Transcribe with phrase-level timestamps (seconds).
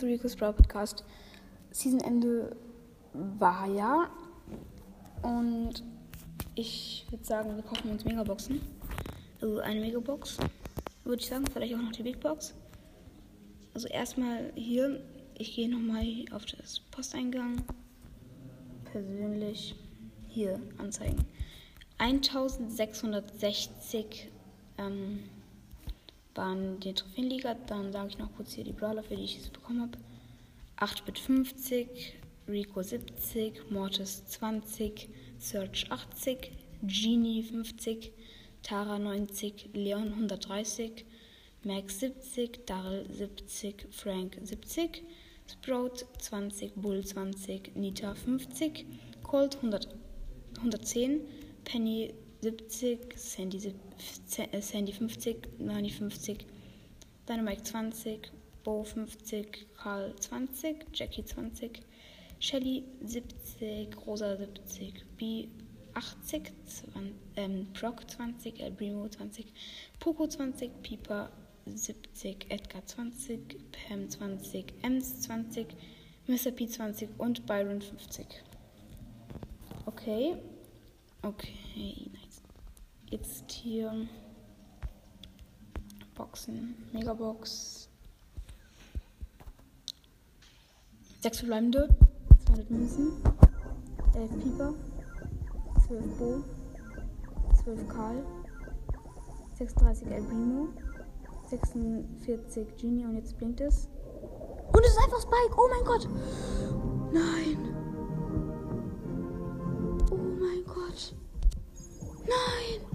[0.00, 1.04] zu Rico's Brawl Podcast.
[1.72, 2.56] Seasonende
[3.12, 4.08] war ja.
[5.20, 5.84] Und
[6.54, 8.62] ich würde sagen, wir kaufen uns Megaboxen.
[9.42, 10.38] Also eine Megabox,
[11.04, 11.44] würde ich sagen.
[11.52, 12.54] Vielleicht auch noch die Big Box.
[13.74, 15.02] Also erstmal hier.
[15.36, 17.62] Ich gehe nochmal auf das Posteingang.
[18.90, 19.74] Persönlich
[20.28, 21.26] hier anzeigen.
[21.98, 24.30] 1660
[24.78, 25.24] ähm,
[26.40, 27.54] waren die Trophäenliga.
[27.66, 29.98] Dann sage ich noch kurz hier die Brawler, für die ich es bekommen habe.
[30.78, 32.14] 8-Bit 50,
[32.48, 36.50] Rico 70, Mortis 20, Search 80,
[36.82, 38.12] Genie 50,
[38.62, 41.04] Tara 90, Leon 130,
[41.62, 45.02] Max 70, Daryl 70, Frank 70,
[45.46, 48.86] Sprout 20, Bull 20, Nita 50,
[49.22, 49.88] Colt 100,
[50.56, 51.20] 110,
[51.64, 53.74] Penny 70, Sandy,
[54.52, 56.46] äh, Sandy 50, Nani 50,
[57.28, 58.32] Dynamite 20,
[58.64, 61.82] Bo 50, Karl 20, Jackie 20,
[62.38, 65.48] Shelly 70, Rosa 70, B
[65.94, 69.52] 80, 20, ähm, Brock 20, El Primo 20,
[69.98, 71.30] Poco 20, Pieper
[71.66, 75.66] 70, Edgar 20, Pam 20, Ems 20,
[76.26, 76.52] Mr.
[76.52, 78.26] P 20 und Byron 50.
[79.86, 80.36] Okay.
[81.22, 82.29] Okay, nice.
[83.10, 84.06] Jetzt hier
[86.14, 86.76] Boxen.
[86.92, 87.88] Megabox.
[91.20, 91.88] Sechs verbleibende.
[92.46, 93.12] 200 Münzen.
[94.14, 94.74] 11 Pieper.
[95.88, 96.44] 12 Bo.
[97.64, 98.24] 12 Karl.
[99.58, 100.68] 36 El Primo.
[101.48, 103.88] 46 Genie und jetzt blinkt es.
[104.72, 105.56] Und es ist einfach Spike.
[105.56, 106.08] Oh mein Gott.
[107.12, 107.74] Nein.
[110.12, 111.14] Oh mein Gott.
[112.20, 112.89] Nein.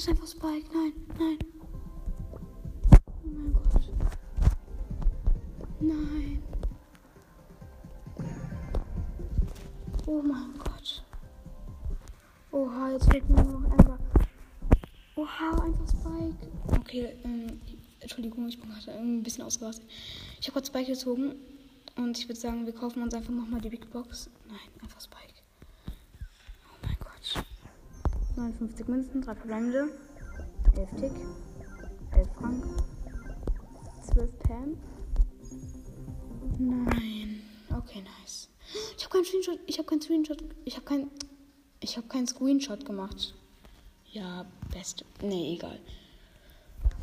[0.00, 0.66] Ist einfach Spike.
[0.72, 1.38] Nein, nein.
[3.22, 3.92] Oh mein Gott.
[5.78, 6.42] Nein.
[10.06, 11.04] Oh mein Gott.
[12.50, 13.98] Oha, jetzt fehlt mir nur noch Ember.
[15.16, 16.50] Oha, einfach Spike.
[16.78, 17.60] Okay, ähm,
[18.00, 19.86] Entschuldigung, ich bin gerade ein bisschen ausgerastet.
[20.40, 21.34] Ich habe gerade Spike gezogen
[21.96, 24.30] und ich würde sagen, wir kaufen uns einfach nochmal die Big Box.
[24.48, 25.42] Nein, einfach Spike.
[25.88, 27.44] Oh mein Gott.
[28.40, 29.88] 59 Münzen, 3 verbleibende,
[30.74, 31.12] 11 Tick,
[32.12, 32.64] 11 Frank,
[34.12, 34.76] 12 Pam.
[36.58, 37.42] Nein.
[37.70, 38.48] Okay, nice.
[38.96, 39.58] Ich habe keinen Screenshot.
[39.66, 40.44] Ich habe keinen Screenshot.
[40.64, 41.10] Ich habe keinen.
[41.80, 43.34] Ich habe keinen Screenshot gemacht.
[44.12, 45.04] Ja, beste.
[45.22, 45.78] Nee, egal.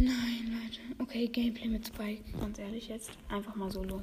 [0.00, 1.02] Nein, Leute.
[1.02, 2.22] Okay, Gameplay mit Spike.
[2.38, 3.10] Ganz ehrlich jetzt.
[3.28, 4.02] Einfach mal solo.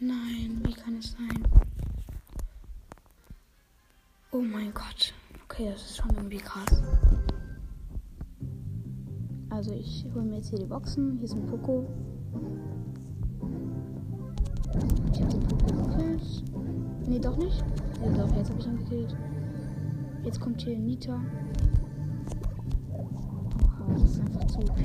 [0.00, 1.46] Nein, wie kann es sein?
[4.32, 5.14] Oh mein Gott.
[5.52, 6.82] Okay, das ist schon irgendwie krass.
[9.50, 11.16] Also ich hole mir jetzt hier die Boxen.
[11.16, 11.86] Hier ist ein Poco.
[15.12, 16.44] Ich habe den Poco gekillt.
[17.06, 17.62] Nee, doch nicht.
[18.02, 19.14] Ja, doch, jetzt habe ich ihn gekillt.
[20.24, 21.20] Jetzt kommt hier Nita.
[22.90, 24.78] Oha, das ist einfach zu OP.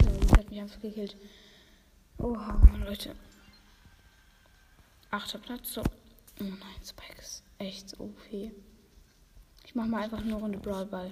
[0.00, 1.14] Ja, hat mich einfach gekillt.
[2.16, 3.14] Oha, Leute.
[5.10, 5.74] Achter Platz.
[5.74, 5.82] So.
[6.38, 8.52] Oh nein, Spike ist echt OP.
[9.64, 11.10] Ich mach mal einfach eine Runde Brawl Ball.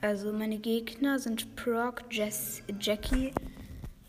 [0.00, 3.32] Also meine Gegner sind Proc, Jess, Jackie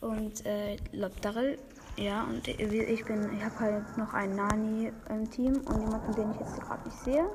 [0.02, 1.58] und äh, Lobdarrell.
[1.98, 6.32] Ja, und ich bin, ich habe halt noch einen Nani im Team und jemanden, den
[6.32, 7.30] ich jetzt gerade nicht sehe.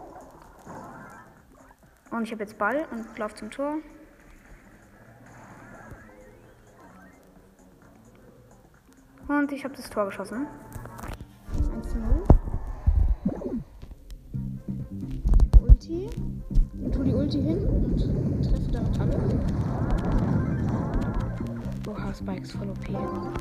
[2.11, 3.79] Und ich habe jetzt Ball und laufe zum Tor.
[9.29, 10.47] Und ich habe das Tor geschossen.
[11.75, 12.23] 1 zu 0.
[15.61, 16.09] Ulti.
[16.83, 19.19] Und tu die Ulti hin und treffe damit alle.
[21.87, 22.89] Oha, Spike ist voll OP.
[22.89, 23.33] Ja,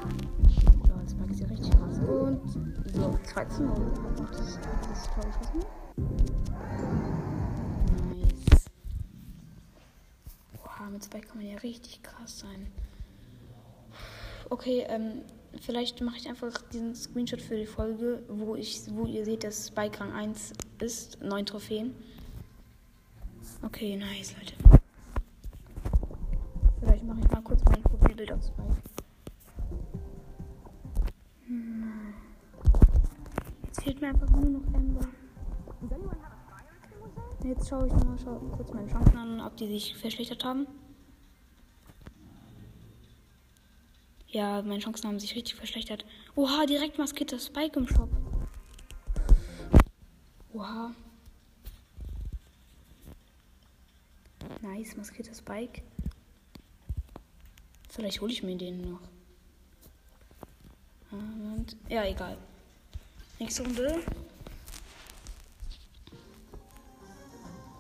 [1.10, 2.00] Spike ist ja richtig krass.
[2.00, 2.42] Und
[2.94, 3.74] so, 2 zu 0.
[3.78, 5.66] Und das, das Tor geschossen.
[8.10, 8.66] Nice.
[10.66, 12.68] Oha, mit Spike kann man ja richtig krass sein.
[14.50, 15.22] Okay, ähm,
[15.62, 19.68] vielleicht mache ich einfach diesen Screenshot für die Folge, wo ich, wo ihr seht, dass
[19.68, 21.96] Spike Rang 1 ist, 9 Trophäen.
[23.64, 24.54] Okay, nice, Leute.
[26.80, 28.82] Vielleicht mache ich mal kurz mein Profilbild auf Spike.
[31.48, 32.14] Hm.
[33.66, 35.08] Jetzt fehlt mir einfach nur noch Ember.
[37.44, 40.68] Jetzt schaue ich mal schau kurz meine Chancen an, ob die sich verschlechtert haben.
[44.30, 46.06] Ja, meine Chancen haben sich richtig verschlechtert.
[46.36, 48.10] Oha, direkt maskierter Spike im Shop.
[50.54, 50.92] Oha.
[54.62, 55.82] Nice, maskierter Spike.
[57.90, 59.02] Vielleicht hole ich mir den noch.
[61.12, 62.38] Und, ja, egal.
[63.40, 64.04] Nächste Runde.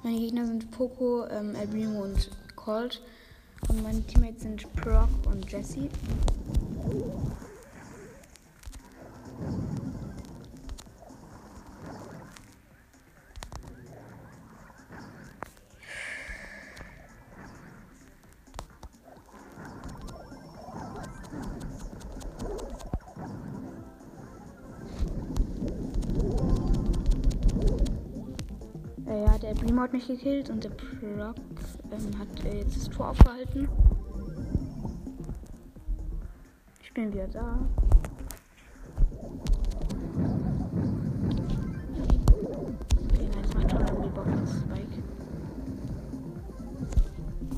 [0.04, 3.02] Meine Gegner sind Poco, ähm, Elbrimo und Colt.
[3.70, 5.90] Und meine Teammates sind Proc und Jesse.
[29.06, 31.36] Ja, der Primo hat mich gekillt und der Proc
[31.92, 33.68] ähm, hat äh, jetzt das Tor aufgehalten.
[36.82, 37.60] Ich bin wieder da.
[43.14, 45.04] Okay, nice, macht schon irgendwie Bock mit Spike.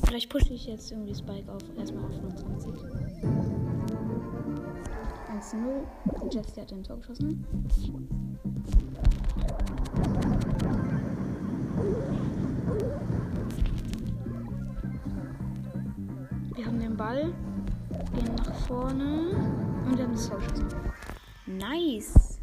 [0.06, 3.00] Vielleicht pushe ich jetzt irgendwie Spike auf erstmal auf 25.
[5.40, 6.22] 1-0.
[6.22, 7.46] Der Jets, hat den Tor geschossen.
[17.00, 17.32] Ball,
[18.12, 19.30] gehen nach vorne
[19.86, 20.68] und wir haben das Tor geschossen.
[21.46, 22.38] Nice!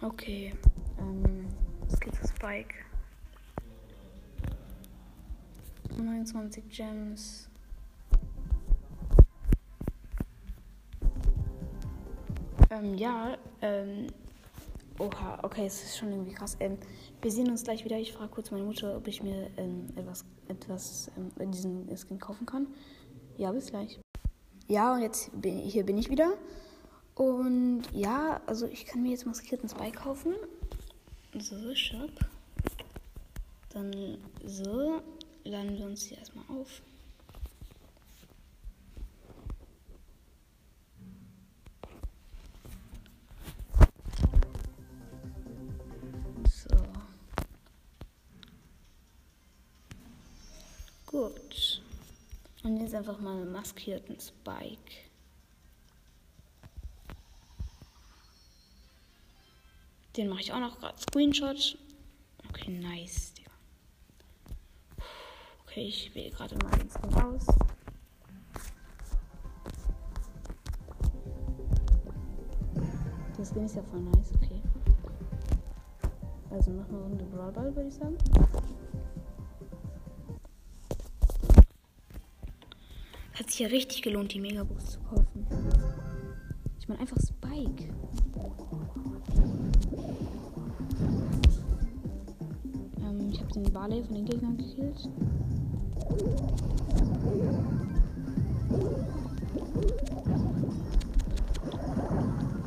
[0.00, 0.54] Okay,
[1.00, 1.48] ähm,
[1.88, 2.76] es geht zu Spike.
[5.96, 7.50] 29 Gems.
[12.70, 14.06] Ähm, ja, ähm,
[14.98, 16.56] oha, okay, es ist schon irgendwie krass.
[16.60, 16.78] Ähm,
[17.20, 17.98] wir sehen uns gleich wieder.
[17.98, 22.46] Ich frage kurz meine Mutter, ob ich mir ähm, etwas, etwas ähm, diesen Skin kaufen
[22.46, 22.68] kann.
[23.36, 23.98] Ja, bis gleich.
[24.68, 26.34] Ja, und jetzt bin hier bin ich wieder.
[27.14, 30.34] Und ja, also ich kann mir jetzt maskierten Spike kaufen.
[31.38, 32.10] So, Shop.
[33.70, 35.00] Dann so,
[35.44, 36.82] laden wir uns hier erstmal auf.
[52.64, 54.90] Und jetzt einfach mal einen maskierten Spike.
[60.16, 61.76] Den mache ich auch noch gerade Screenshot.
[62.48, 63.50] Okay, nice, Digga.
[65.66, 67.46] Okay, ich wähle gerade mal den Skin aus.
[73.36, 74.62] Der Skin ist ja voll nice, okay.
[76.48, 78.16] Also noch eine Runde Brawl Ball, würde ich sagen.
[83.34, 85.44] Hat sich ja richtig gelohnt, die Megabox zu kaufen.
[86.78, 87.92] Ich meine einfach Spike.
[93.00, 95.08] Ähm, ich habe den Barley von den Gegnern gekillt.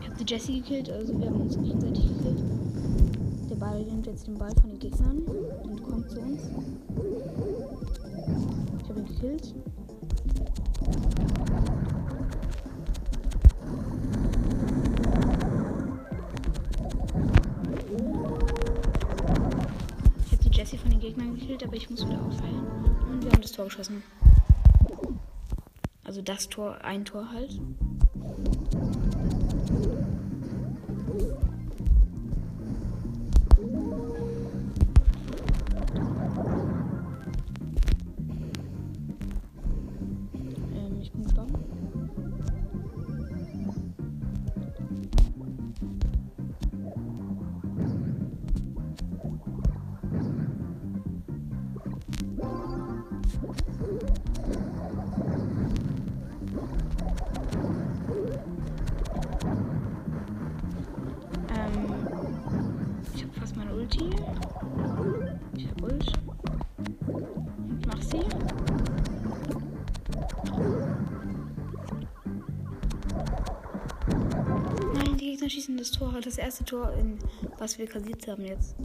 [0.01, 2.44] Ich habe die Jessie gekillt, also wir haben uns gegenseitig gekillt.
[3.50, 5.20] Der Ball nimmt jetzt den Ball von den Gegnern
[5.63, 6.42] und kommt zu uns.
[8.84, 9.56] Ich habe ihn gekillt.
[20.25, 22.65] Ich habe die Jessie von den Gegnern gekillt, aber ich muss wieder aufheilen.
[23.10, 24.03] Und wir haben das Tor geschossen.
[26.03, 27.60] Also das Tor, ein Tor halt.
[61.50, 61.86] Ähm,
[63.14, 64.10] ich habe fast meine Ulti.
[65.56, 66.12] Ich habe Ult.
[67.80, 68.22] Ich mach sie.
[74.94, 76.14] Nein, die Gegner schießen das Tor.
[76.24, 77.20] Das erste Tor, in,
[77.60, 78.76] was wir kassiert haben jetzt.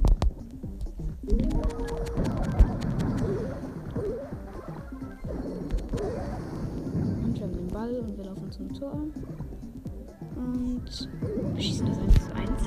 [8.70, 8.92] Tor
[10.36, 11.08] Und
[11.54, 12.66] wir schießen das 1 zu 1.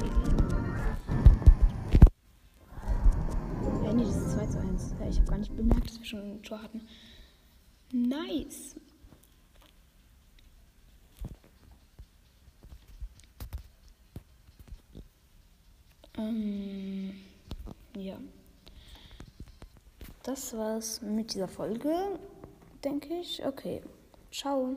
[3.83, 4.95] Ja, nee, das ist 2 zu 1.
[5.09, 6.81] Ich habe gar nicht bemerkt, dass wir schon ein Tor hatten.
[7.91, 8.75] Nice.
[16.17, 17.13] Ähm,
[17.95, 18.17] ja.
[20.23, 22.19] Das war's mit dieser Folge,
[22.83, 23.45] denke ich.
[23.45, 23.81] Okay.
[24.31, 24.75] Ciao.